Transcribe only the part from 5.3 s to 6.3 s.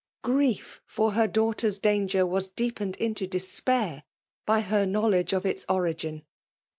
of its origin.